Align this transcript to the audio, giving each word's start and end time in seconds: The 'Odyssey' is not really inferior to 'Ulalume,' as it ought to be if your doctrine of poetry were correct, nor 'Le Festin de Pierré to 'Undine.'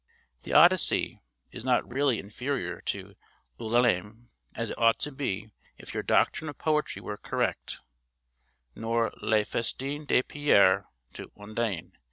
The 0.41 0.53
'Odyssey' 0.55 1.21
is 1.51 1.63
not 1.63 1.87
really 1.87 2.17
inferior 2.17 2.81
to 2.85 3.13
'Ulalume,' 3.59 4.29
as 4.55 4.71
it 4.71 4.77
ought 4.79 4.97
to 5.01 5.11
be 5.11 5.51
if 5.77 5.93
your 5.93 6.01
doctrine 6.01 6.49
of 6.49 6.57
poetry 6.57 7.03
were 7.03 7.17
correct, 7.17 7.81
nor 8.75 9.13
'Le 9.21 9.45
Festin 9.45 10.05
de 10.05 10.23
Pierré 10.23 10.85
to 11.13 11.31
'Undine.' 11.39 11.95